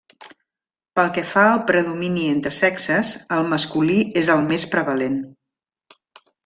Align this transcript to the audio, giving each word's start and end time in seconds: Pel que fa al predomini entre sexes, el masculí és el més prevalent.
Pel 0.99 1.11
que 1.17 1.23
fa 1.31 1.43
al 1.49 1.61
predomini 1.67 2.25
entre 2.37 2.53
sexes, 2.63 3.13
el 3.39 3.47
masculí 3.53 4.01
és 4.23 4.35
el 4.37 4.45
més 4.53 4.69
prevalent. 4.75 5.25